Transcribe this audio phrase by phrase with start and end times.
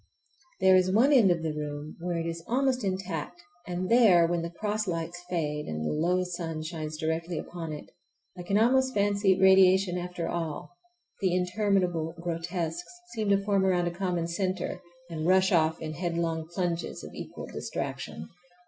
[0.61, 4.41] There is one end of the room where it is almost intact, and there, when
[4.41, 7.85] the cross lights fade and the low sun shines directly upon it,
[8.35, 14.27] I can almost fancy radiation after all,—the interminable grotesques seem to form around a common
[14.27, 18.27] centre and rush off in headlong plunges of equal distraction.